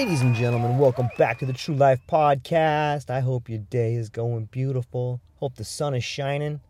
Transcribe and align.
Ladies 0.00 0.22
and 0.22 0.34
gentlemen, 0.34 0.78
welcome 0.78 1.10
back 1.18 1.38
to 1.40 1.44
the 1.44 1.52
True 1.52 1.74
Life 1.74 2.00
Podcast. 2.08 3.10
I 3.10 3.20
hope 3.20 3.50
your 3.50 3.58
day 3.58 3.96
is 3.96 4.08
going 4.08 4.46
beautiful. 4.46 5.20
Hope 5.36 5.56
the 5.56 5.62
sun 5.62 5.94
is 5.94 6.02
shining. 6.02 6.62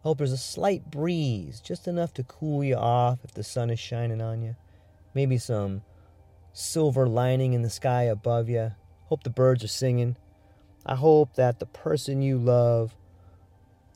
Hope 0.00 0.16
there's 0.16 0.32
a 0.32 0.38
slight 0.38 0.90
breeze, 0.90 1.60
just 1.60 1.86
enough 1.86 2.14
to 2.14 2.24
cool 2.24 2.64
you 2.64 2.76
off 2.76 3.18
if 3.24 3.34
the 3.34 3.44
sun 3.44 3.68
is 3.68 3.78
shining 3.78 4.22
on 4.22 4.40
you. 4.40 4.56
Maybe 5.12 5.36
some 5.36 5.82
silver 6.54 7.06
lining 7.06 7.52
in 7.52 7.60
the 7.60 7.68
sky 7.68 8.04
above 8.04 8.48
you. 8.48 8.72
Hope 9.04 9.22
the 9.22 9.28
birds 9.28 9.62
are 9.62 9.68
singing. 9.68 10.16
I 10.86 10.94
hope 10.94 11.34
that 11.34 11.58
the 11.58 11.66
person 11.66 12.22
you 12.22 12.38
love 12.38 12.96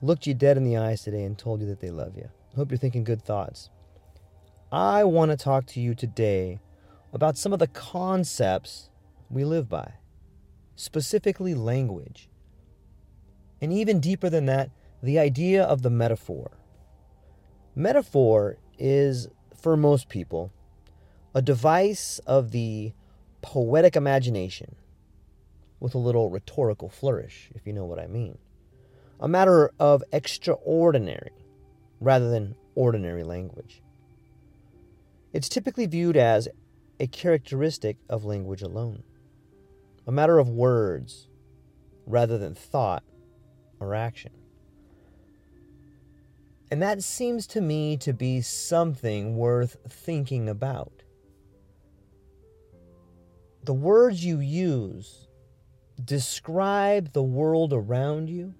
looked 0.02 0.26
you 0.26 0.34
dead 0.34 0.58
in 0.58 0.64
the 0.64 0.76
eyes 0.76 1.02
today 1.02 1.24
and 1.24 1.38
told 1.38 1.62
you 1.62 1.66
that 1.68 1.80
they 1.80 1.90
love 1.90 2.14
you. 2.14 2.28
Hope 2.54 2.70
you're 2.70 2.76
thinking 2.76 3.04
good 3.04 3.22
thoughts. 3.22 3.70
I 4.70 5.04
want 5.04 5.30
to 5.30 5.38
talk 5.38 5.64
to 5.68 5.80
you 5.80 5.94
today 5.94 6.60
about 7.16 7.38
some 7.38 7.54
of 7.54 7.58
the 7.58 7.66
concepts 7.66 8.90
we 9.30 9.42
live 9.42 9.70
by, 9.70 9.94
specifically 10.74 11.54
language. 11.54 12.28
And 13.58 13.72
even 13.72 14.00
deeper 14.00 14.28
than 14.28 14.44
that, 14.46 14.68
the 15.02 15.18
idea 15.18 15.64
of 15.64 15.80
the 15.80 15.88
metaphor. 15.88 16.58
Metaphor 17.74 18.58
is, 18.78 19.28
for 19.58 19.78
most 19.78 20.10
people, 20.10 20.52
a 21.34 21.40
device 21.40 22.20
of 22.26 22.50
the 22.50 22.92
poetic 23.40 23.96
imagination 23.96 24.76
with 25.80 25.94
a 25.94 25.98
little 25.98 26.28
rhetorical 26.28 26.90
flourish, 26.90 27.48
if 27.54 27.66
you 27.66 27.72
know 27.72 27.86
what 27.86 27.98
I 27.98 28.08
mean. 28.08 28.36
A 29.20 29.26
matter 29.26 29.72
of 29.80 30.04
extraordinary 30.12 31.32
rather 31.98 32.28
than 32.28 32.56
ordinary 32.74 33.24
language. 33.24 33.80
It's 35.32 35.48
typically 35.48 35.86
viewed 35.86 36.18
as 36.18 36.46
a 36.98 37.06
characteristic 37.06 37.96
of 38.08 38.24
language 38.24 38.62
alone, 38.62 39.02
a 40.06 40.12
matter 40.12 40.38
of 40.38 40.48
words 40.48 41.28
rather 42.06 42.38
than 42.38 42.54
thought 42.54 43.02
or 43.80 43.94
action. 43.94 44.32
And 46.70 46.82
that 46.82 47.02
seems 47.02 47.46
to 47.48 47.60
me 47.60 47.96
to 47.98 48.12
be 48.12 48.40
something 48.40 49.36
worth 49.36 49.76
thinking 49.88 50.48
about. 50.48 50.92
The 53.64 53.74
words 53.74 54.24
you 54.24 54.40
use 54.40 55.28
describe 56.04 57.12
the 57.12 57.22
world 57.22 57.72
around 57.72 58.28
you, 58.28 58.54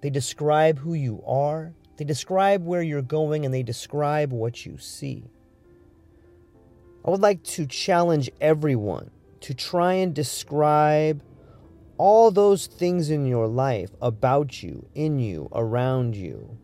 they 0.00 0.10
describe 0.10 0.78
who 0.78 0.94
you 0.94 1.22
are, 1.26 1.74
they 1.96 2.04
describe 2.04 2.64
where 2.64 2.82
you're 2.82 3.02
going, 3.02 3.44
and 3.44 3.52
they 3.52 3.64
describe 3.64 4.32
what 4.32 4.64
you 4.64 4.78
see. 4.78 5.30
I 7.08 7.10
would 7.10 7.22
like 7.22 7.42
to 7.44 7.64
challenge 7.64 8.28
everyone 8.38 9.10
to 9.40 9.54
try 9.54 9.94
and 9.94 10.14
describe 10.14 11.22
all 11.96 12.30
those 12.30 12.66
things 12.66 13.08
in 13.08 13.24
your 13.24 13.46
life 13.46 13.88
about 14.02 14.62
you, 14.62 14.86
in 14.94 15.18
you, 15.18 15.48
around 15.52 16.16
you, 16.16 16.58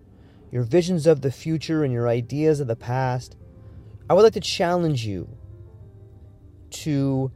your 0.53 0.63
visions 0.63 1.07
of 1.07 1.23
the 1.23 1.33
future 1.33 1.83
and 1.83 1.95
your 1.95 2.09
ideas 2.09 2.61
of 2.61 2.67
the 2.67 2.77
past. 2.77 3.39
I 4.11 4.13
would 4.13 4.21
like 4.21 4.35
to 4.35 4.41
challenge 4.41 5.07
you 5.07 5.35
to 6.73 7.33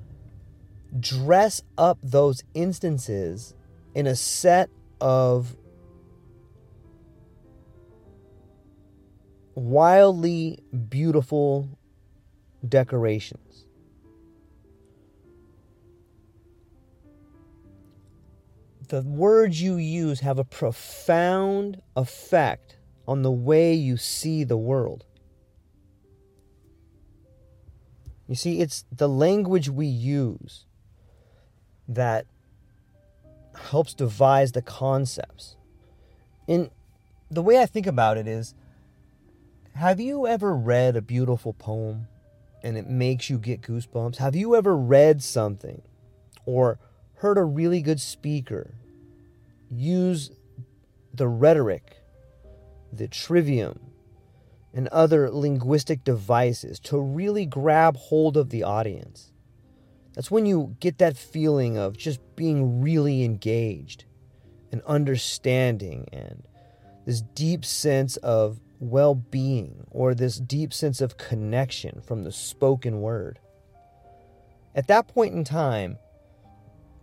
dress 1.00 1.62
up 1.78 1.96
those 2.02 2.44
instances 2.52 3.54
in 3.94 4.06
a 4.06 4.16
set 4.16 4.68
of 5.00 5.56
wildly 9.54 10.62
beautiful 10.90 11.70
decorations. 12.66 13.64
The 18.88 19.02
words 19.02 19.60
you 19.60 19.76
use 19.76 20.20
have 20.20 20.38
a 20.38 20.44
profound 20.44 21.82
effect 21.94 22.78
on 23.06 23.22
the 23.22 23.30
way 23.30 23.74
you 23.74 23.96
see 23.96 24.44
the 24.44 24.56
world. 24.56 25.04
You 28.26 28.34
see, 28.34 28.60
it's 28.60 28.84
the 28.90 29.08
language 29.08 29.68
we 29.68 29.86
use 29.86 30.66
that 31.86 32.26
helps 33.54 33.94
devise 33.94 34.52
the 34.52 34.62
concepts. 34.62 35.56
And 36.46 36.70
the 37.30 37.42
way 37.42 37.60
I 37.60 37.66
think 37.66 37.86
about 37.86 38.16
it 38.16 38.26
is 38.26 38.54
have 39.74 40.00
you 40.00 40.26
ever 40.26 40.54
read 40.54 40.96
a 40.96 41.02
beautiful 41.02 41.52
poem 41.52 42.08
and 42.62 42.76
it 42.76 42.88
makes 42.88 43.30
you 43.30 43.38
get 43.38 43.62
goosebumps? 43.62 44.16
Have 44.16 44.36
you 44.36 44.56
ever 44.56 44.76
read 44.76 45.22
something 45.22 45.82
or 46.44 46.78
heard 47.16 47.38
a 47.38 47.44
really 47.44 47.80
good 47.80 48.00
speaker 48.00 48.74
use 49.70 50.30
the 51.12 51.28
rhetoric, 51.28 51.98
the 52.92 53.08
trivium, 53.08 53.80
and 54.72 54.88
other 54.88 55.30
linguistic 55.30 56.04
devices 56.04 56.78
to 56.80 56.98
really 56.98 57.46
grab 57.46 57.96
hold 57.96 58.36
of 58.36 58.50
the 58.50 58.62
audience? 58.62 59.32
That's 60.14 60.30
when 60.30 60.46
you 60.46 60.76
get 60.80 60.98
that 60.98 61.16
feeling 61.16 61.78
of 61.78 61.96
just 61.96 62.20
being 62.34 62.80
really 62.80 63.22
engaged 63.22 64.04
and 64.72 64.82
understanding 64.82 66.08
and 66.12 66.42
this 67.06 67.22
deep 67.34 67.64
sense 67.64 68.16
of 68.18 68.60
well 68.80 69.14
being 69.14 69.86
or 69.90 70.14
this 70.14 70.38
deep 70.38 70.72
sense 70.72 71.00
of 71.00 71.16
connection 71.16 72.00
from 72.00 72.24
the 72.24 72.32
spoken 72.32 73.00
word. 73.00 73.38
At 74.74 74.86
that 74.88 75.08
point 75.08 75.34
in 75.34 75.44
time, 75.44 75.98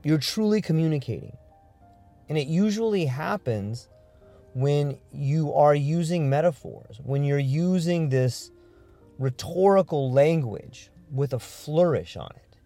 you're 0.03 0.17
truly 0.17 0.61
communicating. 0.61 1.35
And 2.29 2.37
it 2.37 2.47
usually 2.47 3.05
happens 3.05 3.89
when 4.53 4.97
you 5.11 5.53
are 5.53 5.75
using 5.75 6.29
metaphors, 6.29 6.99
when 7.03 7.23
you're 7.23 7.37
using 7.37 8.09
this 8.09 8.51
rhetorical 9.19 10.11
language 10.11 10.89
with 11.11 11.33
a 11.33 11.39
flourish 11.39 12.15
on 12.15 12.29
it. 12.35 12.57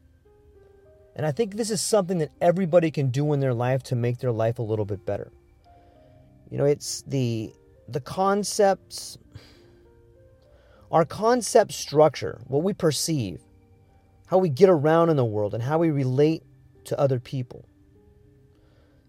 And 1.15 1.25
I 1.25 1.31
think 1.31 1.55
this 1.55 1.71
is 1.71 1.81
something 1.81 2.19
that 2.19 2.31
everybody 2.39 2.91
can 2.91 3.09
do 3.09 3.33
in 3.33 3.39
their 3.39 3.53
life 3.53 3.83
to 3.83 3.95
make 3.95 4.19
their 4.19 4.31
life 4.31 4.59
a 4.59 4.63
little 4.63 4.85
bit 4.85 5.05
better. 5.05 5.31
You 6.49 6.57
know, 6.57 6.65
it's 6.65 7.01
the 7.07 7.53
the 7.93 8.01
concepts 8.01 9.17
our 10.91 11.05
concept 11.05 11.71
structure, 11.71 12.41
what 12.47 12.63
we 12.63 12.73
perceive, 12.73 13.41
how 14.27 14.37
we 14.37 14.49
get 14.49 14.69
around 14.69 15.09
in 15.09 15.17
the 15.17 15.25
world 15.25 15.53
and 15.53 15.63
how 15.63 15.77
we 15.77 15.91
relate 15.91 16.43
to 16.85 16.99
other 16.99 17.19
people. 17.19 17.65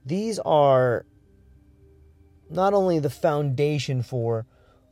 These 0.04 0.38
are 0.40 1.06
not 2.50 2.74
only 2.74 2.98
the 2.98 3.10
foundation 3.10 4.02
for 4.02 4.46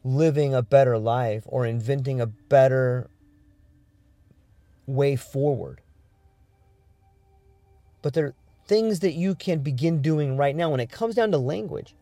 living 0.05 0.55
a 0.55 0.62
better 0.62 0.96
life 0.96 1.43
or 1.46 1.67
inventing 1.67 2.20
a 2.20 2.26
better 2.26 3.11
way 4.87 5.17
forward, 5.17 5.82
but 8.00 8.14
they're 8.14 8.34
things 8.67 9.00
that 9.00 9.12
you 9.12 9.34
can 9.34 9.61
begin 9.61 10.00
doing 10.00 10.37
right 10.37 10.55
now 10.55 10.70
when 10.70 10.81
it 10.81 10.91
comes 10.91 11.14
down 11.14 11.32
to 11.32 11.38
language. 11.38 11.94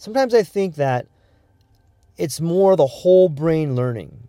Sometimes 0.00 0.32
I 0.32 0.42
think 0.42 0.76
that 0.76 1.08
it's 2.16 2.40
more 2.40 2.74
the 2.74 2.86
whole 2.86 3.28
brain 3.28 3.76
learning. 3.76 4.28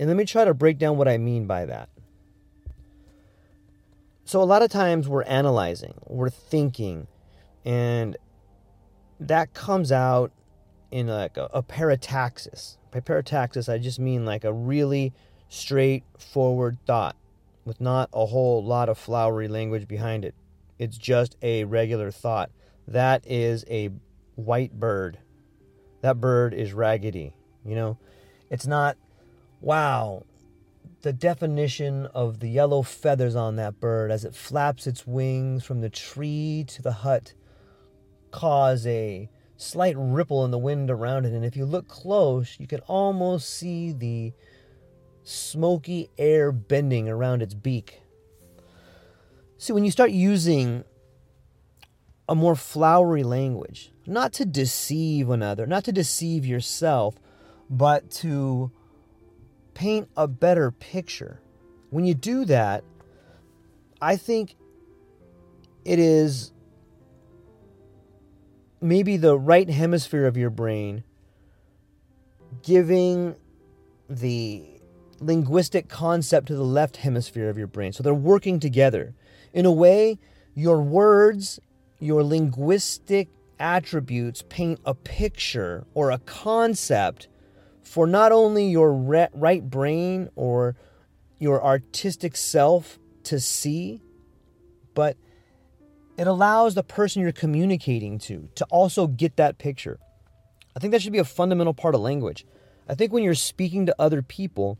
And 0.00 0.08
let 0.08 0.16
me 0.16 0.24
try 0.24 0.46
to 0.46 0.54
break 0.54 0.78
down 0.78 0.96
what 0.96 1.06
I 1.06 1.18
mean 1.18 1.46
by 1.46 1.66
that. 1.66 1.90
So, 4.24 4.40
a 4.40 4.44
lot 4.44 4.62
of 4.62 4.70
times 4.70 5.06
we're 5.06 5.24
analyzing, 5.24 6.00
we're 6.06 6.30
thinking, 6.30 7.08
and 7.66 8.16
that 9.20 9.52
comes 9.52 9.92
out 9.92 10.32
in 10.90 11.08
like 11.08 11.36
a, 11.36 11.44
a 11.52 11.62
parataxis. 11.62 12.78
By 12.90 13.00
parataxis, 13.00 13.70
I 13.70 13.76
just 13.76 13.98
mean 13.98 14.24
like 14.24 14.44
a 14.44 14.52
really 14.54 15.12
straightforward 15.50 16.78
thought 16.86 17.16
with 17.66 17.82
not 17.82 18.08
a 18.14 18.24
whole 18.24 18.64
lot 18.64 18.88
of 18.88 18.96
flowery 18.96 19.46
language 19.46 19.86
behind 19.86 20.24
it. 20.24 20.34
It's 20.78 20.96
just 20.96 21.36
a 21.42 21.64
regular 21.64 22.10
thought. 22.10 22.50
That 22.88 23.26
is 23.26 23.66
a 23.68 23.90
white 24.36 24.78
bird. 24.78 25.18
That 26.02 26.20
bird 26.20 26.54
is 26.54 26.72
raggedy. 26.72 27.34
You 27.64 27.74
know, 27.74 27.98
it's 28.50 28.66
not, 28.66 28.96
wow, 29.60 30.24
the 31.02 31.12
definition 31.12 32.06
of 32.06 32.40
the 32.40 32.48
yellow 32.48 32.82
feathers 32.82 33.36
on 33.36 33.56
that 33.56 33.80
bird 33.80 34.10
as 34.10 34.24
it 34.24 34.34
flaps 34.34 34.86
its 34.86 35.06
wings 35.06 35.64
from 35.64 35.80
the 35.80 35.90
tree 35.90 36.64
to 36.68 36.82
the 36.82 36.92
hut 36.92 37.34
cause 38.30 38.86
a 38.86 39.30
slight 39.56 39.94
ripple 39.96 40.44
in 40.44 40.50
the 40.50 40.58
wind 40.58 40.90
around 40.90 41.24
it. 41.24 41.32
And 41.32 41.44
if 41.44 41.56
you 41.56 41.64
look 41.64 41.88
close, 41.88 42.56
you 42.58 42.66
can 42.66 42.80
almost 42.80 43.48
see 43.48 43.92
the 43.92 44.32
smoky 45.22 46.10
air 46.18 46.52
bending 46.52 47.08
around 47.08 47.42
its 47.42 47.54
beak. 47.54 48.02
See, 49.56 49.72
when 49.72 49.84
you 49.84 49.90
start 49.90 50.10
using 50.10 50.84
a 52.28 52.34
more 52.34 52.56
flowery 52.56 53.22
language, 53.22 53.93
not 54.06 54.32
to 54.34 54.44
deceive 54.44 55.30
another, 55.30 55.66
not 55.66 55.84
to 55.84 55.92
deceive 55.92 56.44
yourself, 56.44 57.16
but 57.70 58.10
to 58.10 58.70
paint 59.74 60.08
a 60.16 60.28
better 60.28 60.70
picture. 60.70 61.40
When 61.90 62.04
you 62.04 62.14
do 62.14 62.44
that, 62.46 62.84
I 64.00 64.16
think 64.16 64.56
it 65.84 65.98
is 65.98 66.52
maybe 68.80 69.16
the 69.16 69.38
right 69.38 69.68
hemisphere 69.68 70.26
of 70.26 70.36
your 70.36 70.50
brain 70.50 71.04
giving 72.62 73.34
the 74.08 74.64
linguistic 75.20 75.88
concept 75.88 76.48
to 76.48 76.54
the 76.54 76.64
left 76.64 76.98
hemisphere 76.98 77.48
of 77.48 77.56
your 77.56 77.66
brain. 77.66 77.92
So 77.92 78.02
they're 78.02 78.14
working 78.14 78.60
together. 78.60 79.14
In 79.52 79.64
a 79.64 79.72
way, 79.72 80.18
your 80.54 80.82
words, 80.82 81.58
your 81.98 82.22
linguistic 82.22 83.28
attributes 83.58 84.42
paint 84.48 84.80
a 84.84 84.94
picture 84.94 85.86
or 85.94 86.10
a 86.10 86.18
concept 86.18 87.28
for 87.82 88.06
not 88.06 88.32
only 88.32 88.68
your 88.68 88.92
right 88.92 89.70
brain 89.70 90.28
or 90.36 90.76
your 91.38 91.62
artistic 91.64 92.36
self 92.36 92.98
to 93.24 93.38
see, 93.38 94.00
but 94.94 95.16
it 96.16 96.26
allows 96.26 96.74
the 96.74 96.82
person 96.82 97.22
you're 97.22 97.32
communicating 97.32 98.18
to 98.18 98.48
to 98.54 98.64
also 98.66 99.06
get 99.06 99.36
that 99.36 99.58
picture. 99.58 99.98
I 100.76 100.80
think 100.80 100.92
that 100.92 101.02
should 101.02 101.12
be 101.12 101.18
a 101.18 101.24
fundamental 101.24 101.74
part 101.74 101.94
of 101.94 102.00
language. 102.00 102.46
I 102.88 102.94
think 102.94 103.12
when 103.12 103.22
you're 103.22 103.34
speaking 103.34 103.86
to 103.86 103.94
other 103.98 104.22
people, 104.22 104.78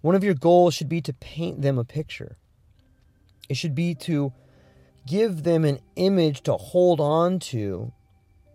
one 0.00 0.14
of 0.14 0.24
your 0.24 0.34
goals 0.34 0.74
should 0.74 0.88
be 0.88 1.00
to 1.02 1.12
paint 1.12 1.62
them 1.62 1.78
a 1.78 1.84
picture. 1.84 2.36
It 3.48 3.56
should 3.56 3.74
be 3.74 3.94
to 3.96 4.32
give 5.10 5.42
them 5.42 5.64
an 5.64 5.80
image 5.96 6.42
to 6.42 6.52
hold 6.52 7.00
on 7.00 7.40
to 7.40 7.92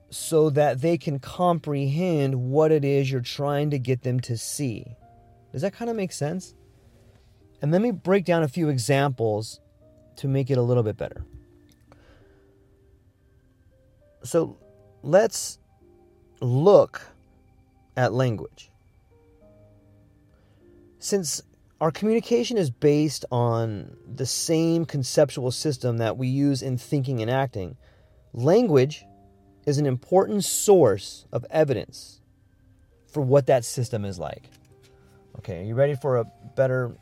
so 0.10 0.50
that 0.50 0.80
they 0.80 0.98
can 0.98 1.20
comprehend 1.20 2.50
what 2.50 2.72
it 2.72 2.86
is 2.86 3.12
you're 3.12 3.20
trying 3.20 3.70
to 3.70 3.78
get 3.78 4.04
them 4.04 4.22
to 4.22 4.38
see. 4.38 4.96
Does 5.52 5.62
that 5.64 5.74
kind 5.74 5.92
of 5.92 5.98
make 5.98 6.14
sense? 6.14 6.56
And 7.62 7.74
let 7.74 7.82
me 7.82 7.92
break 7.92 8.24
down 8.24 8.42
a 8.42 8.48
few 8.48 8.70
examples 8.70 9.60
to 10.16 10.30
make 10.30 10.50
it 10.50 10.58
a 10.58 10.62
little 10.62 10.84
bit 10.84 10.96
better. 10.96 11.26
So 14.24 14.58
let's 15.04 15.60
look 16.40 17.02
at 17.98 18.14
language. 18.14 18.72
Since 21.00 21.42
our 21.82 21.92
communication 21.92 22.58
is 22.58 22.70
based 22.70 23.26
on 23.32 23.98
the 24.08 24.26
same 24.26 24.86
conceptual 24.86 25.52
system 25.52 25.98
that 25.98 26.18
we 26.18 26.28
use 26.28 26.62
in 26.62 26.78
thinking 26.78 27.22
and 27.22 27.30
acting, 27.30 27.76
language 28.34 29.06
is 29.66 29.78
an 29.78 29.86
important 29.86 30.44
source 30.46 31.26
of 31.32 31.46
evidence 31.50 32.22
for 33.08 33.22
what 33.22 33.48
that 33.48 33.66
system 33.66 34.06
is 34.06 34.18
like. 34.18 34.50
Okay, 35.40 35.62
are 35.62 35.64
you 35.64 35.76
ready 35.76 35.96
for 35.96 36.18
a 36.18 36.26
better? 36.56 36.96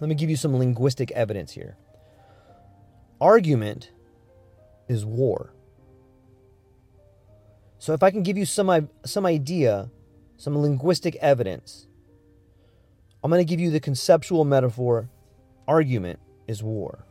Let 0.00 0.08
me 0.08 0.14
give 0.14 0.30
you 0.30 0.36
some 0.36 0.56
linguistic 0.56 1.12
evidence 1.12 1.52
here. 1.52 1.76
Argument 3.20 3.92
is 4.88 5.04
war. 5.04 5.52
So 7.78 7.92
if 7.92 8.02
I 8.02 8.10
can 8.10 8.24
give 8.24 8.36
you 8.36 8.46
some 8.46 8.88
some 9.04 9.26
idea, 9.26 9.90
some 10.36 10.58
linguistic 10.58 11.16
evidence, 11.16 11.86
I'm 13.22 13.30
going 13.30 13.44
to 13.44 13.48
give 13.48 13.60
you 13.60 13.70
the 13.70 13.80
conceptual 13.80 14.44
metaphor 14.44 15.08
argument 15.68 16.18
is 16.48 16.62
war. 16.62 17.06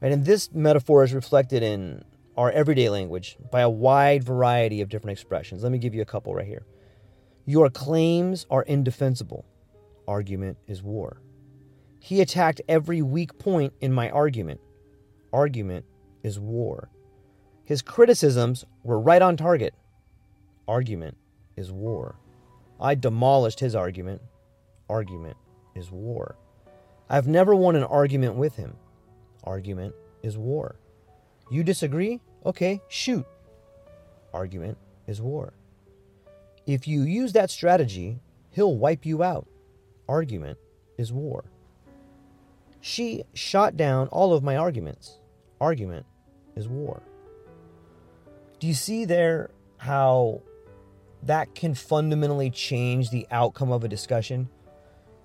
Right? 0.00 0.12
And 0.12 0.24
this 0.24 0.52
metaphor 0.52 1.04
is 1.04 1.12
reflected 1.12 1.62
in 1.62 2.02
our 2.36 2.50
everyday 2.50 2.88
language 2.88 3.36
by 3.50 3.60
a 3.60 3.68
wide 3.68 4.22
variety 4.24 4.80
of 4.80 4.88
different 4.88 5.12
expressions. 5.12 5.62
Let 5.62 5.72
me 5.72 5.78
give 5.78 5.94
you 5.94 6.02
a 6.02 6.06
couple 6.06 6.34
right 6.34 6.46
here. 6.46 6.64
Your 7.46 7.68
claims 7.68 8.46
are 8.50 8.62
indefensible. 8.62 9.44
Argument 10.06 10.56
is 10.66 10.82
war. 10.82 11.20
He 11.98 12.20
attacked 12.20 12.60
every 12.68 13.02
weak 13.02 13.38
point 13.38 13.72
in 13.80 13.92
my 13.92 14.08
argument. 14.10 14.60
Argument 15.32 15.84
is 16.22 16.38
war. 16.38 16.90
His 17.64 17.82
criticisms 17.82 18.64
were 18.82 19.00
right 19.00 19.20
on 19.20 19.36
target. 19.36 19.74
Argument 20.66 21.16
is 21.56 21.72
war. 21.72 22.16
I 22.80 22.94
demolished 22.94 23.60
his 23.60 23.74
argument. 23.74 24.22
Argument 24.88 25.36
is 25.74 25.90
war. 25.90 26.36
I've 27.10 27.28
never 27.28 27.54
won 27.54 27.76
an 27.76 27.84
argument 27.84 28.34
with 28.34 28.56
him. 28.56 28.74
Argument 29.44 29.94
is 30.22 30.36
war. 30.36 30.76
You 31.50 31.64
disagree? 31.64 32.20
Okay, 32.44 32.80
shoot. 32.88 33.24
Argument 34.34 34.76
is 35.06 35.20
war. 35.22 35.54
If 36.66 36.86
you 36.86 37.02
use 37.02 37.32
that 37.32 37.50
strategy, 37.50 38.20
he'll 38.50 38.76
wipe 38.76 39.06
you 39.06 39.22
out. 39.22 39.46
Argument 40.08 40.58
is 40.98 41.12
war. 41.12 41.44
She 42.80 43.24
shot 43.32 43.76
down 43.76 44.08
all 44.08 44.32
of 44.32 44.42
my 44.42 44.56
arguments. 44.56 45.18
Argument 45.60 46.06
is 46.56 46.68
war. 46.68 47.02
Do 48.60 48.66
you 48.66 48.74
see 48.74 49.04
there 49.04 49.50
how 49.78 50.42
that 51.22 51.54
can 51.54 51.74
fundamentally 51.74 52.50
change 52.50 53.10
the 53.10 53.26
outcome 53.30 53.72
of 53.72 53.84
a 53.84 53.88
discussion? 53.88 54.48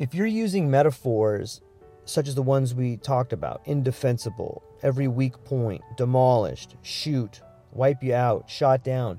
If 0.03 0.13
you're 0.13 0.27
using 0.27 0.69
metaphors 0.69 1.61
such 2.03 2.27
as 2.27 2.35
the 2.35 2.41
ones 2.41 2.75
we 2.75 2.97
talked 2.97 3.31
about 3.31 3.61
indefensible, 3.63 4.61
every 4.81 5.07
weak 5.07 5.41
point, 5.45 5.81
demolished, 5.95 6.75
shoot, 6.81 7.39
wipe 7.71 8.03
you 8.03 8.13
out, 8.13 8.49
shot 8.49 8.83
down. 8.83 9.17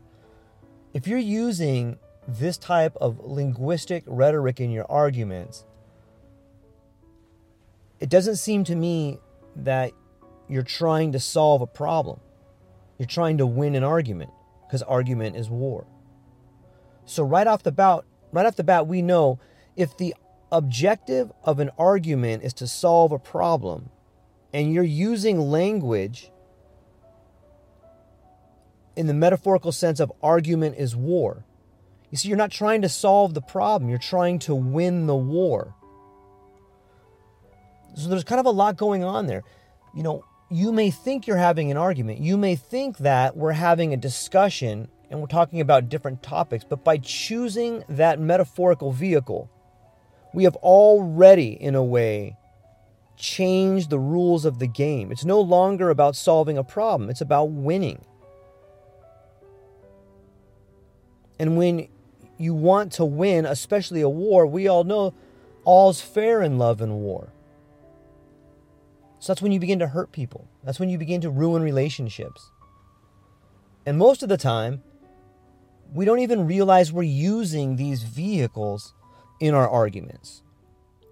If 0.92 1.06
you're 1.06 1.18
using 1.18 1.96
this 2.28 2.58
type 2.58 2.94
of 3.00 3.18
linguistic 3.20 4.04
rhetoric 4.06 4.60
in 4.60 4.70
your 4.70 4.84
arguments, 4.90 5.64
it 7.98 8.10
doesn't 8.10 8.36
seem 8.36 8.62
to 8.64 8.76
me 8.76 9.20
that 9.56 9.92
you're 10.50 10.62
trying 10.62 11.12
to 11.12 11.18
solve 11.18 11.62
a 11.62 11.66
problem. 11.66 12.20
You're 12.98 13.08
trying 13.08 13.38
to 13.38 13.46
win 13.46 13.74
an 13.74 13.84
argument 13.84 14.32
because 14.66 14.82
argument 14.82 15.36
is 15.36 15.48
war. 15.48 15.86
So 17.06 17.22
right 17.22 17.46
off 17.46 17.62
the 17.62 17.72
bat, 17.72 18.04
right 18.32 18.44
off 18.44 18.56
the 18.56 18.64
bat 18.64 18.86
we 18.86 19.00
know 19.00 19.38
if 19.76 19.96
the 19.96 20.14
objective 20.52 21.32
of 21.42 21.58
an 21.58 21.70
argument 21.78 22.42
is 22.42 22.52
to 22.54 22.66
solve 22.66 23.12
a 23.12 23.18
problem, 23.18 23.90
and 24.52 24.72
you're 24.72 24.84
using 24.84 25.38
language 25.38 26.30
in 28.96 29.06
the 29.06 29.14
metaphorical 29.14 29.72
sense 29.72 30.00
of 30.00 30.12
argument 30.22 30.76
is 30.78 30.94
war. 30.94 31.44
You 32.10 32.18
see, 32.18 32.28
you're 32.28 32.36
not 32.38 32.52
trying 32.52 32.82
to 32.82 32.88
solve 32.88 33.34
the 33.34 33.42
problem, 33.42 33.90
you're 33.90 33.98
trying 33.98 34.38
to 34.40 34.54
win 34.54 35.06
the 35.06 35.16
war. 35.16 35.74
So 37.96 38.08
there's 38.08 38.24
kind 38.24 38.40
of 38.40 38.46
a 38.46 38.50
lot 38.50 38.76
going 38.76 39.04
on 39.04 39.26
there. 39.26 39.42
You 39.94 40.02
know, 40.02 40.24
you 40.50 40.72
may 40.72 40.90
think 40.90 41.26
you're 41.26 41.36
having 41.36 41.70
an 41.70 41.76
argument, 41.76 42.20
you 42.20 42.36
may 42.36 42.54
think 42.54 42.98
that 42.98 43.36
we're 43.36 43.52
having 43.52 43.92
a 43.92 43.96
discussion 43.96 44.88
and 45.10 45.20
we're 45.20 45.26
talking 45.26 45.60
about 45.60 45.88
different 45.88 46.22
topics, 46.22 46.64
but 46.64 46.84
by 46.84 46.98
choosing 46.98 47.84
that 47.88 48.18
metaphorical 48.18 48.90
vehicle, 48.90 49.50
we 50.34 50.44
have 50.44 50.56
already, 50.56 51.52
in 51.52 51.76
a 51.76 51.82
way, 51.82 52.36
changed 53.16 53.88
the 53.88 53.98
rules 53.98 54.44
of 54.44 54.58
the 54.58 54.66
game. 54.66 55.12
It's 55.12 55.24
no 55.24 55.40
longer 55.40 55.90
about 55.90 56.16
solving 56.16 56.58
a 56.58 56.64
problem, 56.64 57.08
it's 57.08 57.20
about 57.20 57.50
winning. 57.50 58.04
And 61.38 61.56
when 61.56 61.88
you 62.36 62.52
want 62.52 62.92
to 62.94 63.04
win, 63.04 63.46
especially 63.46 64.00
a 64.00 64.08
war, 64.08 64.46
we 64.46 64.66
all 64.66 64.84
know 64.84 65.14
all's 65.64 66.00
fair 66.00 66.42
in 66.42 66.58
love 66.58 66.80
and 66.80 66.96
war. 66.96 67.28
So 69.20 69.32
that's 69.32 69.40
when 69.40 69.52
you 69.52 69.60
begin 69.60 69.78
to 69.78 69.86
hurt 69.86 70.12
people. 70.12 70.48
That's 70.64 70.80
when 70.80 70.88
you 70.88 70.98
begin 70.98 71.20
to 71.22 71.30
ruin 71.30 71.62
relationships. 71.62 72.50
And 73.86 73.96
most 73.96 74.22
of 74.22 74.28
the 74.28 74.36
time, 74.36 74.82
we 75.92 76.04
don't 76.04 76.18
even 76.18 76.46
realize 76.46 76.92
we're 76.92 77.04
using 77.04 77.76
these 77.76 78.02
vehicles 78.02 78.94
in 79.40 79.54
our 79.54 79.68
arguments 79.68 80.42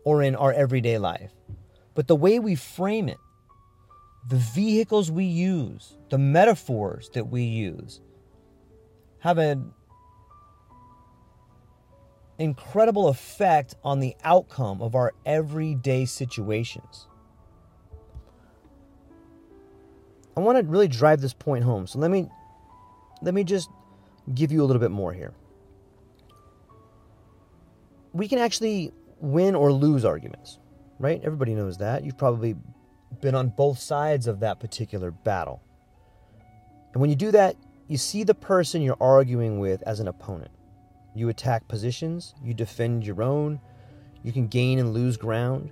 or 0.04 0.22
in 0.22 0.34
our 0.34 0.52
everyday 0.52 0.98
life. 0.98 1.32
But 1.94 2.08
the 2.08 2.16
way 2.16 2.38
we 2.38 2.54
frame 2.54 3.08
it, 3.08 3.18
the 4.28 4.36
vehicles 4.36 5.10
we 5.10 5.24
use, 5.24 5.96
the 6.10 6.18
metaphors 6.18 7.10
that 7.14 7.28
we 7.28 7.42
use, 7.42 8.00
have 9.18 9.38
an 9.38 9.72
incredible 12.38 13.08
effect 13.08 13.74
on 13.84 14.00
the 14.00 14.16
outcome 14.24 14.80
of 14.82 14.94
our 14.94 15.12
everyday 15.26 16.04
situations. 16.04 17.06
I 20.36 20.40
want 20.40 20.58
to 20.58 20.64
really 20.64 20.88
drive 20.88 21.20
this 21.20 21.34
point 21.34 21.62
home. 21.64 21.86
So 21.86 21.98
let 21.98 22.10
me 22.10 22.28
let 23.20 23.34
me 23.34 23.44
just 23.44 23.68
give 24.34 24.50
you 24.50 24.62
a 24.62 24.66
little 24.66 24.80
bit 24.80 24.90
more 24.90 25.12
here. 25.12 25.34
We 28.12 28.28
can 28.28 28.38
actually 28.38 28.92
win 29.20 29.54
or 29.54 29.72
lose 29.72 30.04
arguments, 30.04 30.58
right? 30.98 31.20
Everybody 31.24 31.54
knows 31.54 31.78
that. 31.78 32.04
You've 32.04 32.18
probably 32.18 32.56
been 33.20 33.34
on 33.34 33.48
both 33.48 33.78
sides 33.78 34.26
of 34.26 34.40
that 34.40 34.60
particular 34.60 35.10
battle. 35.10 35.62
And 36.92 37.00
when 37.00 37.10
you 37.10 37.16
do 37.16 37.30
that, 37.30 37.56
you 37.88 37.96
see 37.96 38.22
the 38.24 38.34
person 38.34 38.82
you're 38.82 38.96
arguing 39.00 39.58
with 39.58 39.82
as 39.82 40.00
an 40.00 40.08
opponent. 40.08 40.50
You 41.14 41.28
attack 41.28 41.68
positions, 41.68 42.34
you 42.42 42.54
defend 42.54 43.04
your 43.04 43.22
own, 43.22 43.60
you 44.22 44.32
can 44.32 44.46
gain 44.46 44.78
and 44.78 44.92
lose 44.92 45.16
ground, 45.16 45.70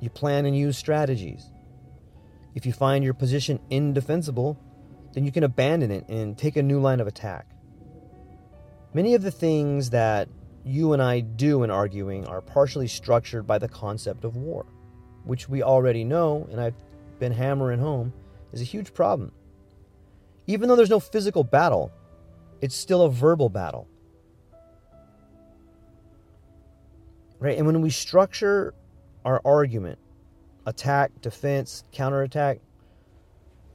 you 0.00 0.10
plan 0.10 0.46
and 0.46 0.56
use 0.56 0.76
strategies. 0.76 1.50
If 2.54 2.66
you 2.66 2.72
find 2.72 3.02
your 3.02 3.14
position 3.14 3.58
indefensible, 3.70 4.58
then 5.12 5.24
you 5.24 5.32
can 5.32 5.44
abandon 5.44 5.90
it 5.90 6.08
and 6.08 6.36
take 6.36 6.56
a 6.56 6.62
new 6.62 6.80
line 6.80 7.00
of 7.00 7.06
attack. 7.06 7.46
Many 8.92 9.14
of 9.14 9.22
the 9.22 9.30
things 9.30 9.90
that 9.90 10.28
you 10.64 10.94
and 10.94 11.02
I 11.02 11.20
do 11.20 11.62
in 11.62 11.70
arguing 11.70 12.26
are 12.26 12.40
partially 12.40 12.88
structured 12.88 13.46
by 13.46 13.58
the 13.58 13.68
concept 13.68 14.24
of 14.24 14.36
war, 14.36 14.64
which 15.24 15.48
we 15.48 15.62
already 15.62 16.04
know, 16.04 16.48
and 16.50 16.60
I've 16.60 16.74
been 17.18 17.32
hammering 17.32 17.78
home, 17.78 18.12
is 18.52 18.60
a 18.60 18.64
huge 18.64 18.94
problem. 18.94 19.30
Even 20.46 20.68
though 20.68 20.76
there's 20.76 20.90
no 20.90 21.00
physical 21.00 21.44
battle, 21.44 21.92
it's 22.60 22.74
still 22.74 23.02
a 23.02 23.10
verbal 23.10 23.48
battle. 23.48 23.88
Right? 27.38 27.58
And 27.58 27.66
when 27.66 27.80
we 27.82 27.90
structure 27.90 28.74
our 29.24 29.40
argument, 29.44 29.98
attack, 30.66 31.20
defense, 31.20 31.84
counterattack, 31.92 32.60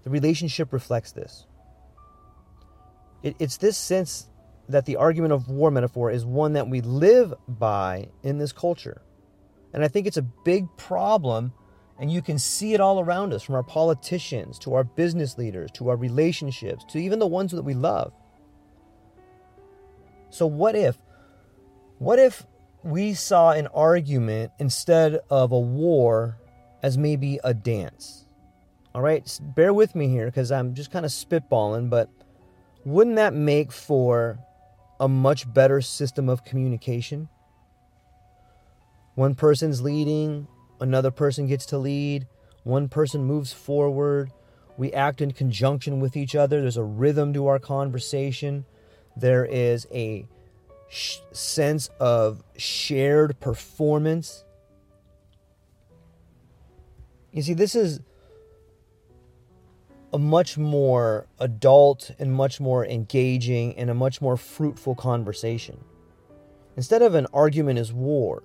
the 0.03 0.10
relationship 0.10 0.74
reflects 0.74 1.12
this. 1.12 1.46
It, 3.22 3.36
it's 3.38 3.58
this 3.58 3.77
sense 3.77 4.29
that 4.70 4.86
the 4.86 4.96
argument 4.96 5.34
of 5.34 5.50
war 5.50 5.72
metaphor 5.72 6.12
is 6.12 6.26
one 6.26 6.54
that 6.54 6.70
we 6.70 6.82
live 6.82 7.34
by 7.48 8.10
in 8.24 8.38
this 8.38 8.52
culture. 8.52 9.02
And 9.74 9.84
I 9.84 9.88
think 9.88 10.08
it's 10.08 10.18
a 10.18 10.22
big 10.22 10.66
problem, 10.78 11.54
and 12.00 12.12
you 12.12 12.22
can 12.22 12.40
see 12.40 12.74
it 12.74 12.80
all 12.80 13.00
around 13.00 13.34
us 13.34 13.44
from 13.44 13.56
our 13.56 13.64
politicians 13.64 14.58
to 14.60 14.74
our 14.76 14.84
business 14.84 15.38
leaders 15.38 15.72
to 15.72 15.90
our 15.90 15.98
relationships 15.98 16.86
to 16.90 17.00
even 17.00 17.20
the 17.20 17.28
ones 17.28 17.52
that 17.52 17.64
we 17.64 17.74
love. 17.74 18.14
So, 20.30 20.46
what 20.46 20.76
if, 20.76 20.98
what 21.98 22.20
if 22.20 22.46
we 22.84 23.14
saw 23.14 23.52
an 23.52 23.68
argument 23.68 24.52
instead 24.60 25.20
of 25.30 25.52
a 25.52 25.60
war 25.60 26.38
as 26.82 26.98
maybe 26.98 27.40
a 27.44 27.54
dance. 27.54 28.26
All 28.96 29.02
right, 29.02 29.40
bear 29.42 29.74
with 29.74 29.96
me 29.96 30.08
here 30.08 30.26
because 30.26 30.52
I'm 30.52 30.74
just 30.74 30.92
kind 30.92 31.06
of 31.06 31.12
spitballing, 31.12 31.90
but 31.90 32.10
wouldn't 32.86 33.18
that 33.18 33.34
make 33.34 33.72
for 33.72 34.40
a 35.00 35.08
much 35.08 35.51
better 35.51 35.82
system 35.82 36.29
of 36.29 36.44
communication? 36.44 37.29
One 39.15 39.36
person's 39.36 39.82
leading, 39.82 40.48
another 40.79 41.12
person 41.12 41.48
gets 41.48 41.65
to 41.68 41.77
lead, 41.77 42.27
one 42.63 42.88
person 42.88 43.24
moves 43.24 43.51
forward, 43.51 44.32
we 44.77 44.94
act 44.94 45.22
in 45.22 45.32
conjunction 45.32 46.00
with 46.00 46.15
each 46.15 46.36
other, 46.36 46.62
there's 46.62 46.77
a 46.77 46.84
rhythm 46.84 47.34
to 47.34 47.48
our 47.48 47.60
conversation, 47.60 48.65
there 49.18 49.46
is 49.46 49.88
a 49.91 50.25
sh- 50.89 51.20
sense 51.32 51.89
of 52.00 52.44
shared 52.58 53.39
performance. 53.39 54.46
You 57.32 57.41
see, 57.41 57.53
this 57.53 57.75
is 57.75 58.00
a 60.12 60.18
much 60.18 60.58
more 60.58 61.28
adult 61.39 62.12
and 62.20 62.34
much 62.34 62.60
more 62.60 62.86
engaging 62.86 63.78
and 63.78 63.89
a 63.89 63.94
much 63.94 64.22
more 64.22 64.38
fruitful 64.38 64.96
conversation. 64.96 65.84
Instead 66.78 67.01
of 67.01 67.13
an 67.16 67.28
argument 67.34 67.78
is 67.78 67.94
war, 67.94 68.44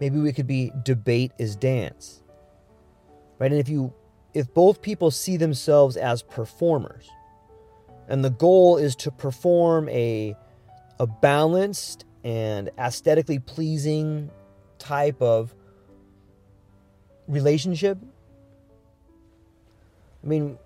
maybe 0.00 0.18
we 0.18 0.32
could 0.32 0.46
be 0.46 0.72
debate 0.84 1.32
is 1.38 1.56
dance. 1.56 2.22
Right? 3.38 3.50
And 3.50 3.60
if 3.60 3.68
you 3.68 3.92
if 4.34 4.52
both 4.54 4.82
people 4.82 5.10
see 5.10 5.36
themselves 5.36 5.96
as 5.96 6.22
performers, 6.22 7.08
and 8.08 8.24
the 8.24 8.30
goal 8.30 8.76
is 8.78 8.96
to 8.96 9.10
perform 9.10 9.88
a, 9.88 10.34
a 10.98 11.06
balanced 11.06 12.04
and 12.24 12.70
aesthetically 12.78 13.38
pleasing 13.38 14.30
type 14.78 15.20
of 15.20 15.54
relationship. 17.26 17.98
I 20.22 20.26
mean, 20.26 20.58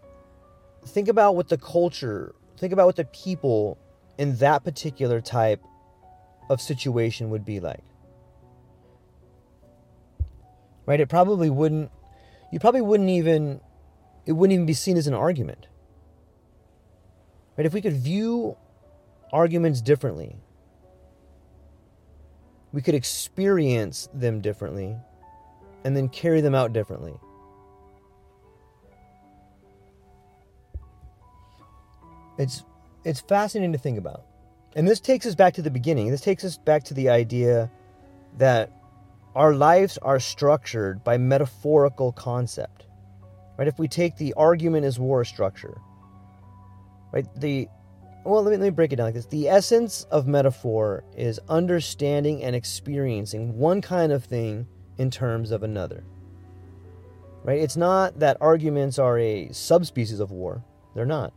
think 0.87 1.09
about 1.09 1.37
what 1.37 1.49
the 1.49 1.59
culture, 1.59 2.35
think 2.59 2.73
about 2.73 2.87
what 2.87 2.97
the 2.97 3.05
people 3.05 3.79
in 4.19 4.37
that 4.37 4.65
particular 4.65 5.21
type 5.21 5.63
of 6.49 6.61
situation 6.61 7.31
would 7.31 7.45
be 7.45 7.61
like. 7.61 7.85
Right? 10.87 11.01
It 11.01 11.09
probably 11.09 11.51
wouldn't, 11.51 11.91
you 12.51 12.59
probably 12.59 12.81
wouldn't 12.81 13.11
even, 13.11 13.61
it 14.27 14.33
wouldn't 14.33 14.55
even 14.55 14.67
be 14.67 14.73
seen 14.73 14.97
as 14.97 15.07
an 15.07 15.15
argument. 15.15 15.67
Right? 17.57 17.67
If 17.67 17.73
we 17.73 17.81
could 17.81 17.95
view 17.95 18.57
arguments 19.33 19.81
differently, 19.81 20.37
we 22.73 22.81
could 22.81 22.95
experience 22.95 24.09
them 24.15 24.41
differently 24.41 24.97
and 25.85 25.97
then 25.97 26.09
carry 26.09 26.41
them 26.41 26.55
out 26.55 26.73
differently. 26.73 27.15
It's 32.39 32.65
it's 33.05 33.21
fascinating 33.21 33.73
to 33.73 33.79
think 33.79 33.99
about. 33.99 34.25
And 34.75 34.89
this 34.89 35.01
takes 35.01 35.27
us 35.27 35.35
back 35.35 35.55
to 35.55 35.63
the 35.63 35.71
beginning. 35.71 36.11
This 36.11 36.21
takes 36.21 36.45
us 36.45 36.57
back 36.57 36.85
to 36.85 36.95
the 36.95 37.09
idea 37.11 37.71
that 38.39 38.71
our 39.35 39.55
lives 39.55 39.99
are 39.99 40.21
structured 40.21 41.03
by 41.05 41.19
metaphorical 41.19 42.13
concept. 42.13 42.87
Right? 43.59 43.69
If 43.69 43.79
we 43.79 43.89
take 43.89 44.17
the 44.17 44.35
argument 44.35 44.87
as 44.87 44.99
war 44.99 45.25
structure, 45.25 45.79
right? 47.13 47.27
The 47.37 47.69
well, 48.25 48.43
let 48.43 48.53
me, 48.53 48.57
let 48.57 48.65
me 48.65 48.71
break 48.71 48.93
it 48.93 48.97
down 48.97 49.07
like 49.07 49.15
this. 49.15 49.27
The 49.27 49.49
essence 49.49 50.05
of 50.05 50.29
metaphor 50.29 51.03
is 51.17 51.41
understanding 51.49 52.45
and 52.45 52.55
experiencing 52.55 53.59
one 53.59 53.81
kind 53.81 54.13
of 54.13 54.25
thing 54.25 54.69
in 54.97 55.11
terms 55.11 55.51
of 55.51 55.65
another. 55.65 56.05
Right? 57.43 57.59
It's 57.59 57.77
not 57.77 58.21
that 58.21 58.37
arguments 58.41 59.01
are 59.01 59.19
a 59.19 59.51
subspecies 59.53 60.21
of 60.21 60.31
war. 60.31 60.63
They're 60.95 61.05
not. 61.05 61.33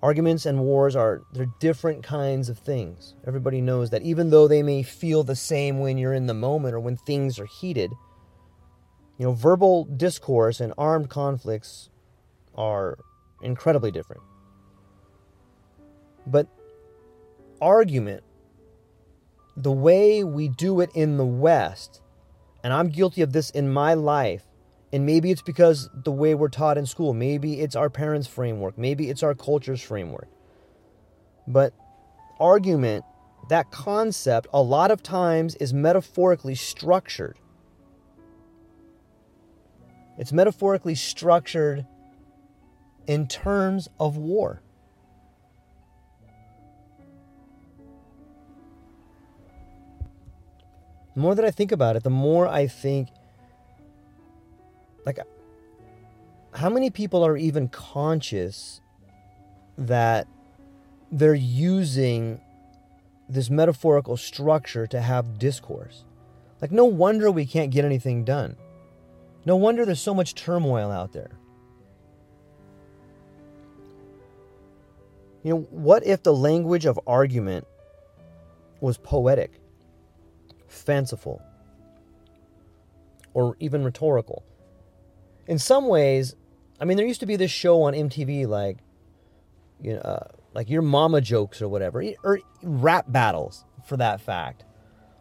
Arguments 0.00 0.46
and 0.46 0.60
wars 0.60 0.94
are 0.94 1.22
they're 1.32 1.52
different 1.58 2.04
kinds 2.04 2.48
of 2.48 2.58
things. 2.58 3.14
Everybody 3.26 3.60
knows 3.60 3.90
that 3.90 4.02
even 4.02 4.30
though 4.30 4.46
they 4.46 4.62
may 4.62 4.82
feel 4.84 5.24
the 5.24 5.34
same 5.34 5.80
when 5.80 5.98
you're 5.98 6.12
in 6.12 6.26
the 6.26 6.34
moment 6.34 6.74
or 6.74 6.80
when 6.80 6.96
things 6.96 7.38
are 7.38 7.46
heated, 7.46 7.90
you 9.18 9.26
know, 9.26 9.32
verbal 9.32 9.84
discourse 9.84 10.60
and 10.60 10.72
armed 10.78 11.10
conflicts 11.10 11.90
are 12.54 12.98
incredibly 13.42 13.90
different. 13.90 14.22
But 16.26 16.46
argument, 17.60 18.22
the 19.56 19.72
way 19.72 20.22
we 20.22 20.48
do 20.48 20.80
it 20.80 20.90
in 20.94 21.16
the 21.16 21.26
West, 21.26 22.00
and 22.62 22.72
I'm 22.72 22.88
guilty 22.88 23.22
of 23.22 23.32
this 23.32 23.50
in 23.50 23.68
my 23.68 23.94
life, 23.94 24.44
and 24.92 25.04
maybe 25.04 25.30
it's 25.30 25.42
because 25.42 25.90
the 25.92 26.12
way 26.12 26.34
we're 26.34 26.48
taught 26.48 26.78
in 26.78 26.86
school, 26.86 27.12
maybe 27.12 27.60
it's 27.60 27.76
our 27.76 27.90
parents' 27.90 28.26
framework, 28.26 28.78
maybe 28.78 29.10
it's 29.10 29.22
our 29.22 29.34
culture's 29.34 29.82
framework. 29.82 30.28
But 31.46 31.74
argument, 32.40 33.04
that 33.48 33.70
concept, 33.70 34.46
a 34.52 34.62
lot 34.62 34.90
of 34.90 35.02
times 35.02 35.54
is 35.56 35.72
metaphorically 35.72 36.54
structured. 36.54 37.38
It's 40.18 40.32
metaphorically 40.32 40.94
structured 40.94 41.86
in 43.06 43.26
terms 43.28 43.88
of 44.00 44.16
war. 44.16 44.62
The 51.14 51.20
more 51.20 51.34
that 51.34 51.44
I 51.44 51.50
think 51.50 51.72
about 51.72 51.96
it, 51.96 52.04
the 52.04 52.10
more 52.10 52.46
I 52.46 52.66
think, 52.66 53.08
like, 55.04 55.18
how 56.54 56.68
many 56.68 56.90
people 56.90 57.24
are 57.24 57.36
even 57.36 57.68
conscious 57.68 58.80
that 59.76 60.26
they're 61.10 61.34
using 61.34 62.40
this 63.28 63.50
metaphorical 63.50 64.16
structure 64.16 64.86
to 64.86 65.00
have 65.00 65.38
discourse? 65.38 66.04
Like, 66.60 66.72
no 66.72 66.84
wonder 66.84 67.30
we 67.30 67.46
can't 67.46 67.70
get 67.70 67.84
anything 67.84 68.24
done. 68.24 68.56
No 69.44 69.56
wonder 69.56 69.84
there's 69.84 70.00
so 70.00 70.14
much 70.14 70.34
turmoil 70.34 70.90
out 70.90 71.12
there. 71.12 71.30
You 75.44 75.54
know, 75.54 75.60
what 75.70 76.04
if 76.04 76.22
the 76.22 76.34
language 76.34 76.84
of 76.84 76.98
argument 77.06 77.66
was 78.80 78.98
poetic? 78.98 79.60
fanciful, 80.68 81.42
or 83.34 83.56
even 83.60 83.82
rhetorical. 83.82 84.44
In 85.48 85.58
some 85.58 85.88
ways, 85.88 86.36
I 86.78 86.84
mean, 86.84 86.96
there 86.96 87.06
used 87.06 87.20
to 87.20 87.26
be 87.26 87.36
this 87.36 87.50
show 87.50 87.82
on 87.82 87.94
MTV 87.94 88.46
like, 88.46 88.78
you 89.80 89.94
know, 89.94 90.00
uh, 90.00 90.28
like 90.54 90.68
your 90.68 90.82
mama 90.82 91.20
jokes 91.20 91.62
or 91.62 91.68
whatever, 91.68 92.04
or 92.22 92.40
rap 92.62 93.06
battles 93.08 93.64
for 93.86 93.96
that 93.96 94.20
fact, 94.20 94.64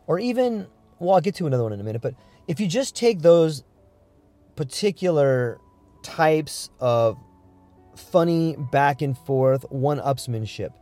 or 0.06 0.20
even, 0.20 0.68
well, 1.00 1.16
I'll 1.16 1.22
get 1.22 1.36
to 1.36 1.48
another 1.48 1.64
one 1.64 1.74
in 1.74 1.80
a 1.80 1.84
minute, 1.84 2.02
but 2.02 2.14
if 2.48 2.60
you 2.60 2.68
just 2.68 2.96
take 2.96 3.22
those 3.22 3.64
particular 4.56 5.60
types 6.04 6.70
of 6.80 7.18
funny 7.96 8.56
back 8.72 9.02
and 9.02 9.18
forth 9.18 9.66
one 9.70 10.00
upsmanship, 10.00 10.74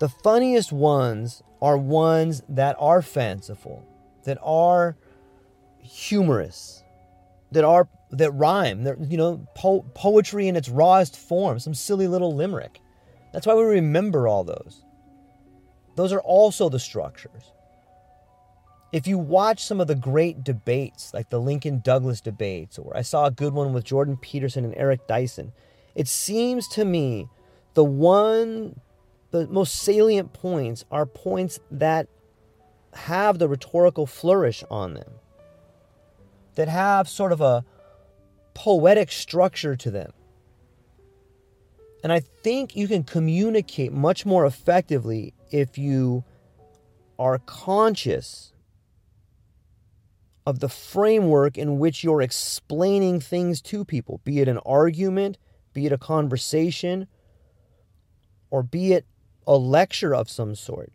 the 0.00 0.08
funniest 0.08 0.70
ones 0.72 1.42
are 1.62 1.78
ones 1.78 2.42
that 2.50 2.76
are 2.78 3.00
fanciful, 3.00 3.86
that 4.24 4.38
are 4.42 4.96
humorous, 5.80 6.82
that 7.52 7.64
are 7.64 7.88
that 8.18 8.32
rhyme, 8.32 8.86
you 9.08 9.16
know, 9.16 9.46
po- 9.54 9.84
poetry 9.94 10.48
in 10.48 10.56
its 10.56 10.68
rawest 10.68 11.16
form, 11.16 11.58
some 11.58 11.74
silly 11.74 12.08
little 12.08 12.34
limerick. 12.34 12.80
That's 13.32 13.46
why 13.46 13.54
we 13.54 13.64
remember 13.64 14.28
all 14.28 14.44
those. 14.44 14.82
Those 15.96 16.12
are 16.12 16.20
also 16.20 16.68
the 16.68 16.78
structures. 16.78 17.52
If 18.92 19.06
you 19.06 19.18
watch 19.18 19.64
some 19.64 19.80
of 19.80 19.88
the 19.88 19.94
great 19.94 20.44
debates, 20.44 21.12
like 21.12 21.28
the 21.28 21.40
Lincoln 21.40 21.80
Douglas 21.80 22.20
debates, 22.20 22.78
or 22.78 22.96
I 22.96 23.02
saw 23.02 23.26
a 23.26 23.30
good 23.30 23.52
one 23.52 23.72
with 23.72 23.84
Jordan 23.84 24.16
Peterson 24.16 24.64
and 24.64 24.74
Eric 24.76 25.06
Dyson, 25.06 25.52
it 25.94 26.08
seems 26.08 26.68
to 26.68 26.84
me 26.84 27.28
the 27.74 27.84
one 27.84 28.80
the 29.32 29.46
most 29.48 29.74
salient 29.74 30.32
points 30.32 30.84
are 30.90 31.04
points 31.04 31.58
that 31.70 32.08
have 32.94 33.38
the 33.38 33.48
rhetorical 33.48 34.06
flourish 34.06 34.64
on 34.70 34.94
them, 34.94 35.10
that 36.54 36.68
have 36.68 37.08
sort 37.08 37.32
of 37.32 37.40
a 37.40 37.64
poetic 38.56 39.12
structure 39.12 39.76
to 39.76 39.90
them. 39.90 40.10
And 42.02 42.10
I 42.10 42.20
think 42.20 42.74
you 42.74 42.88
can 42.88 43.04
communicate 43.04 43.92
much 43.92 44.24
more 44.24 44.46
effectively 44.46 45.34
if 45.50 45.76
you 45.76 46.24
are 47.18 47.38
conscious 47.38 48.54
of 50.46 50.60
the 50.60 50.70
framework 50.70 51.58
in 51.58 51.78
which 51.78 52.02
you're 52.02 52.22
explaining 52.22 53.20
things 53.20 53.60
to 53.60 53.84
people, 53.84 54.22
be 54.24 54.40
it 54.40 54.48
an 54.48 54.58
argument, 54.64 55.36
be 55.74 55.84
it 55.84 55.92
a 55.92 55.98
conversation, 55.98 57.08
or 58.50 58.62
be 58.62 58.94
it 58.94 59.04
a 59.46 59.56
lecture 59.56 60.14
of 60.14 60.30
some 60.30 60.54
sort, 60.54 60.94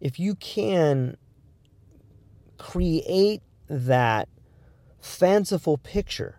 if 0.00 0.18
you 0.18 0.34
can 0.34 1.18
create 2.56 3.42
that 3.68 4.26
fanciful 5.00 5.76
picture 5.76 6.37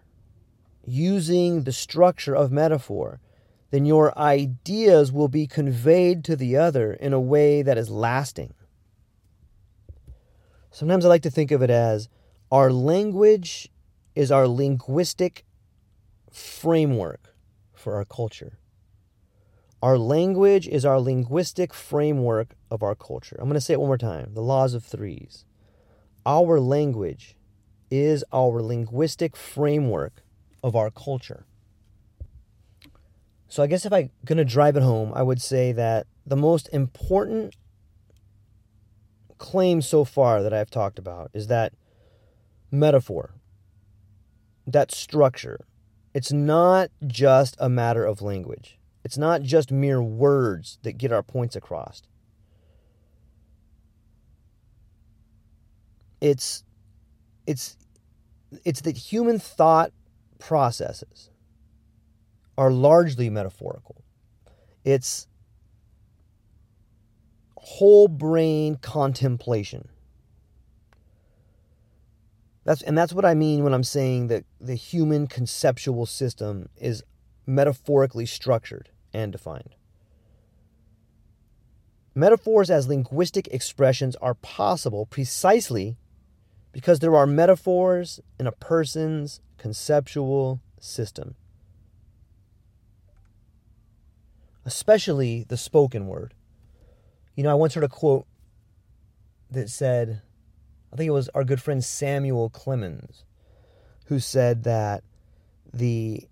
using 0.90 1.64
the 1.64 1.72
structure 1.72 2.36
of 2.36 2.52
metaphor, 2.52 3.20
then 3.72 3.86
your 3.86 4.18
ideas 4.18 5.12
will 5.12 5.28
be 5.28 5.48
conveyed 5.48 6.24
to 6.26 6.36
the 6.36 6.58
other 6.58 6.94
in 6.94 7.14
a 7.14 7.20
way 7.20 7.62
that 7.62 7.78
is 7.78 7.90
lasting. 7.90 8.54
Sometimes 10.72 11.06
I 11.06 11.10
like 11.10 11.24
to 11.24 11.32
think 11.32 11.52
of 11.52 11.62
it 11.62 11.70
as 11.70 12.10
our 12.52 12.72
language 12.72 13.70
is 14.16 14.32
our 14.32 14.48
linguistic 14.48 15.46
framework 16.32 17.36
for 17.74 17.96
our 17.96 18.06
culture. 18.06 18.58
Our 19.82 19.98
language 19.98 20.68
is 20.68 20.86
our 20.86 21.00
linguistic 21.00 21.74
framework 21.74 22.56
of 22.70 22.84
our 22.84 22.96
culture. 22.96 23.38
I'm 23.40 23.46
going 23.46 23.54
to 23.54 23.62
say 23.62 23.74
it 23.74 23.80
one 23.80 23.88
more 23.88 23.98
time 23.98 24.34
the 24.34 24.42
laws 24.42 24.74
of 24.74 24.84
threes. 24.84 25.46
Our 26.26 26.60
language 26.60 27.38
is 27.90 28.24
our 28.34 28.62
linguistic 28.62 29.36
framework 29.36 30.22
of 30.64 30.76
our 30.76 30.90
culture. 30.90 31.46
So 33.48 33.64
I 33.64 33.68
guess 33.68 33.86
if 33.86 33.92
I'm 33.92 34.12
going 34.26 34.38
to 34.38 34.46
drive 34.46 34.78
it 34.78 34.84
home, 34.84 35.12
I 35.16 35.24
would 35.24 35.42
say 35.42 35.72
that 35.72 36.06
the 36.26 36.36
most 36.36 36.70
important 36.72 37.56
claim 39.40 39.82
so 39.82 40.06
far 40.06 40.44
that 40.44 40.54
I've 40.54 40.70
talked 40.70 41.00
about 41.00 41.32
is 41.34 41.48
that 41.48 41.74
metaphor, 42.70 43.34
that 44.68 44.92
structure, 44.92 45.66
it's 46.14 46.32
not 46.32 46.92
just 47.08 47.56
a 47.60 47.70
matter 47.70 48.06
of 48.06 48.22
language. 48.22 48.78
It's 49.04 49.18
not 49.18 49.42
just 49.42 49.72
mere 49.72 50.02
words 50.02 50.78
that 50.84 50.98
get 50.98 51.12
our 51.12 51.24
points 51.24 51.56
across. 51.56 52.04
It's 56.22 56.64
it's 57.48 57.78
it's 58.66 58.82
that 58.82 58.98
human 58.98 59.40
thought 59.40 59.92
processes 60.40 61.30
are 62.58 62.72
largely 62.72 63.30
metaphorical. 63.30 64.04
It's 64.84 65.28
whole 67.56 68.08
brain 68.08 68.76
contemplation. 68.78 69.90
That's 72.64 72.82
and 72.82 72.98
that's 72.98 73.14
what 73.14 73.26
I 73.26 73.34
mean 73.34 73.64
when 73.64 73.74
I'm 73.74 73.84
saying 73.84 74.28
that 74.28 74.46
the 74.60 74.76
human 74.76 75.28
conceptual 75.28 76.06
system 76.06 76.70
is 76.76 77.04
metaphorically 77.46 78.26
structured 78.26 78.90
and 79.14 79.32
defined. 79.32 79.76
Metaphors 82.14 82.70
as 82.70 82.88
linguistic 82.88 83.48
expressions 83.48 84.16
are 84.18 84.34
possible 84.34 85.06
precisely 85.06 85.98
because 86.72 87.00
there 87.00 87.16
are 87.16 87.26
metaphors 87.26 88.20
in 88.40 88.48
a 88.48 88.52
person's 88.52 89.42
conceptual 89.58 90.62
system, 90.80 91.36
especially 94.66 95.44
the 95.48 95.58
spoken 95.58 96.08
word. 96.08 96.34
You 97.36 97.44
know, 97.44 97.52
I 97.52 97.56
once 97.56 97.74
heard 97.74 97.84
a 97.84 97.90
quote 97.90 98.26
that 99.52 99.70
said, 99.70 100.22
I 100.92 100.96
think 100.96 101.08
it 101.08 101.12
was 101.12 101.30
our 101.30 101.44
good 101.44 101.62
friend 101.62 101.84
Samuel 101.84 102.50
Clemens, 102.50 103.24
who 104.06 104.20
said 104.20 104.64
that 104.64 105.04
the 105.74 106.28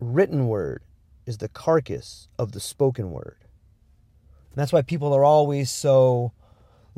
written 0.00 0.46
word 0.46 0.82
is 1.26 1.38
the 1.38 1.48
carcass 1.48 2.28
of 2.38 2.52
the 2.52 2.60
spoken 2.60 3.10
word. 3.10 3.36
And 3.40 4.56
that's 4.56 4.72
why 4.72 4.82
people 4.82 5.12
are 5.12 5.24
always 5.24 5.70
so 5.70 6.32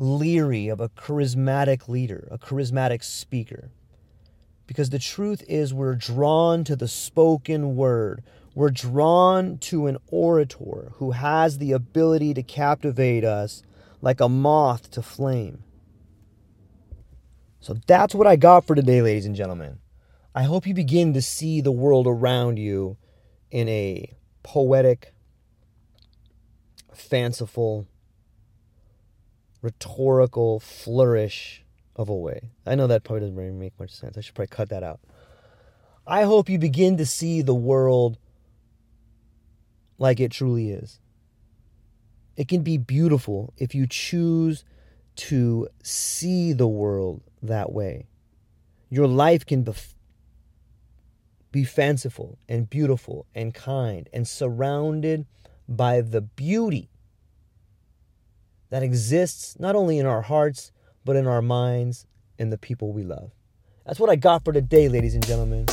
leery 0.01 0.67
of 0.67 0.79
a 0.79 0.89
charismatic 0.89 1.87
leader, 1.87 2.27
a 2.31 2.37
charismatic 2.39 3.03
speaker. 3.03 3.69
Because 4.65 4.89
the 4.89 4.99
truth 4.99 5.43
is, 5.47 5.73
we're 5.73 5.95
drawn 5.95 6.63
to 6.63 6.75
the 6.75 6.87
spoken 6.87 7.75
word. 7.75 8.23
We're 8.55 8.71
drawn 8.71 9.59
to 9.59 9.85
an 9.85 9.97
orator 10.07 10.93
who 10.95 11.11
has 11.11 11.59
the 11.59 11.71
ability 11.71 12.33
to 12.33 12.41
captivate 12.41 13.23
us 13.23 13.61
like 14.01 14.19
a 14.19 14.27
moth 14.27 14.89
to 14.91 15.03
flame. 15.03 15.63
So 17.59 17.75
that's 17.85 18.15
what 18.15 18.25
I 18.25 18.37
got 18.37 18.65
for 18.65 18.73
today, 18.73 19.03
ladies 19.03 19.27
and 19.27 19.35
gentlemen. 19.35 19.77
I 20.33 20.43
hope 20.43 20.65
you 20.65 20.73
begin 20.73 21.13
to 21.13 21.21
see 21.21 21.61
the 21.61 21.71
world 21.71 22.07
around 22.07 22.57
you 22.57 22.97
in 23.51 23.69
a 23.69 24.15
poetic, 24.41 25.13
fanciful, 26.91 27.87
rhetorical 29.61 30.59
flourish 30.59 31.63
of 31.95 32.09
a 32.09 32.15
way. 32.15 32.51
I 32.65 32.75
know 32.75 32.87
that 32.87 33.03
probably 33.03 33.21
doesn't 33.21 33.35
really 33.35 33.51
make 33.51 33.79
much 33.79 33.91
sense. 33.91 34.17
I 34.17 34.21
should 34.21 34.35
probably 34.35 34.47
cut 34.47 34.69
that 34.69 34.83
out. 34.83 34.99
I 36.07 36.23
hope 36.23 36.49
you 36.49 36.57
begin 36.57 36.97
to 36.97 37.05
see 37.05 37.41
the 37.41 37.55
world 37.55 38.17
like 39.97 40.19
it 40.19 40.31
truly 40.31 40.71
is. 40.71 40.99
It 42.35 42.47
can 42.47 42.63
be 42.63 42.77
beautiful 42.77 43.53
if 43.57 43.75
you 43.75 43.85
choose 43.85 44.63
to 45.15 45.67
see 45.83 46.53
the 46.53 46.67
world 46.67 47.21
that 47.43 47.71
way. 47.71 48.07
Your 48.89 49.07
life 49.07 49.45
can 49.45 49.63
be, 49.63 49.73
be 51.51 51.63
fanciful 51.63 52.39
and 52.49 52.69
beautiful 52.69 53.25
and 53.35 53.53
kind 53.53 54.09
and 54.11 54.27
surrounded 54.27 55.25
by 55.67 56.01
the 56.01 56.21
beauty 56.21 56.90
that 58.71 58.81
exists 58.81 59.59
not 59.59 59.75
only 59.75 59.99
in 59.99 60.07
our 60.07 60.23
hearts, 60.23 60.71
but 61.05 61.15
in 61.15 61.27
our 61.27 61.41
minds 61.41 62.07
and 62.39 62.51
the 62.51 62.57
people 62.57 62.91
we 62.91 63.03
love. 63.03 63.31
That's 63.85 63.99
what 63.99 64.09
I 64.09 64.15
got 64.15 64.43
for 64.43 64.51
today, 64.51 64.89
ladies 64.89 65.13
and 65.13 65.25
gentlemen. 65.25 65.67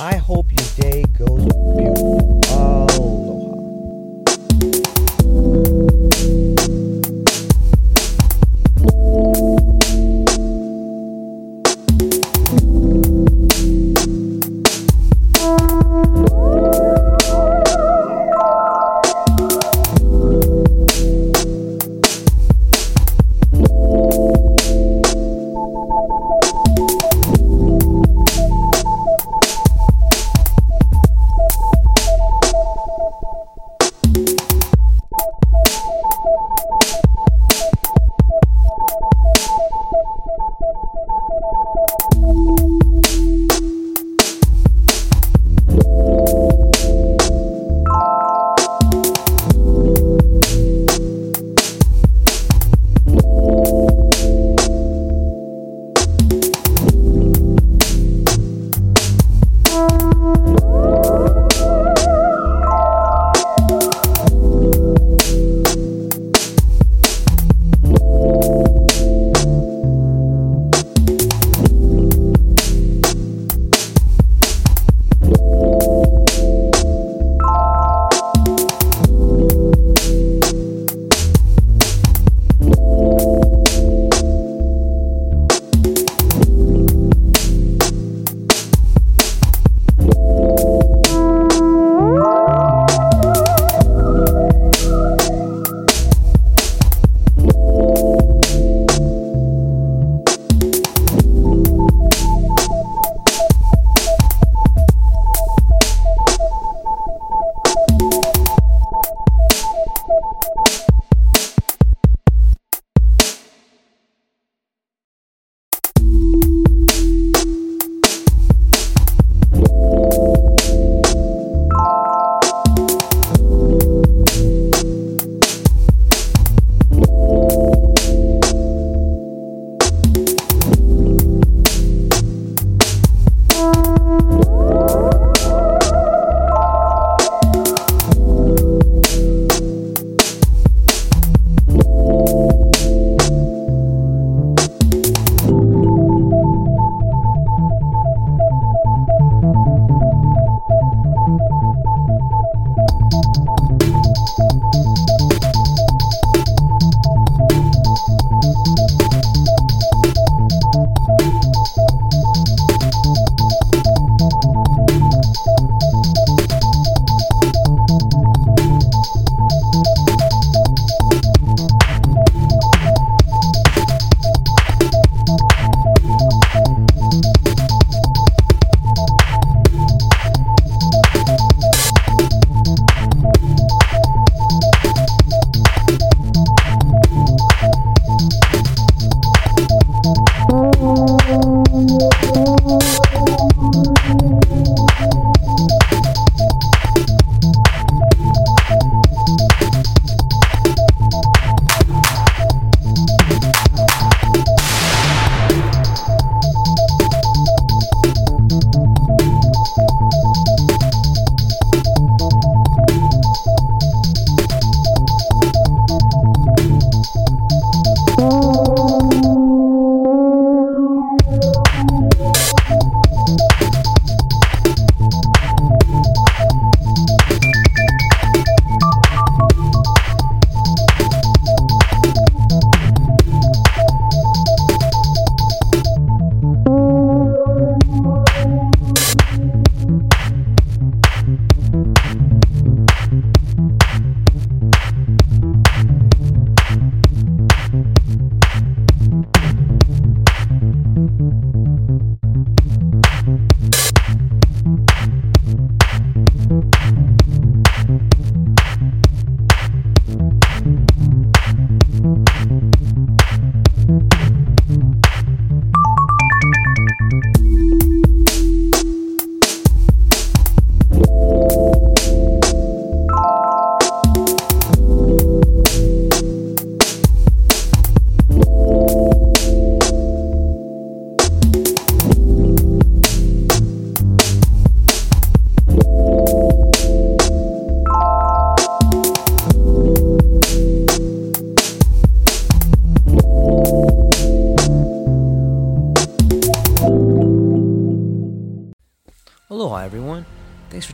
I 0.00 0.16
hope 0.16 0.46
your 0.50 0.90
day 0.90 1.04
goes 1.18 1.44
beautiful. 1.76 2.40
Aloha, 2.50 3.21